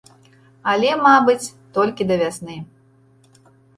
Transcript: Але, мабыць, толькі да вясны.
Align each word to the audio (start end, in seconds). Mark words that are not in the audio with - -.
Але, 0.71 0.89
мабыць, 1.07 1.51
толькі 1.79 2.07
да 2.13 2.17
вясны. 2.23 2.57